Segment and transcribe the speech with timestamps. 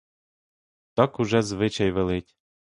[0.93, 2.37] Так уже звичай велить.